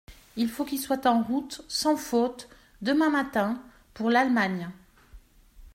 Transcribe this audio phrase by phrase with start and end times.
[0.35, 2.49] Il faut qu’il soit en route, sans faute,
[2.81, 3.61] demain matin,
[3.93, 4.71] pour l’Allemagne.